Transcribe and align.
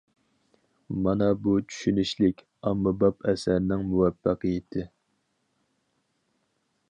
مانا 1.07 1.27
بۇ 1.41 1.53
چۈشىنىشلىك، 1.73 2.41
ئاممىباب 2.71 3.27
ئەسەرنىڭ 3.33 3.85
مۇۋەپپەقىيىتى. 3.91 4.87